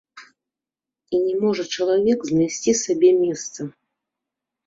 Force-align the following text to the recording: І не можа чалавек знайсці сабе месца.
І 1.17 1.19
не 1.25 1.35
можа 1.43 1.65
чалавек 1.75 2.19
знайсці 2.31 2.73
сабе 2.83 3.09
месца. 3.23 3.61